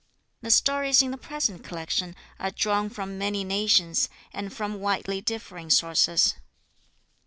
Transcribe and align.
The 0.41 0.49
stories 0.49 1.03
in 1.03 1.11
the 1.11 1.17
present 1.19 1.63
collection 1.63 2.15
are 2.39 2.49
drawn 2.49 2.89
from 2.89 3.19
many 3.19 3.43
nations 3.43 4.09
and 4.33 4.51
from 4.51 4.79
widely 4.79 5.21
differing 5.21 5.69
sources. 5.69 6.33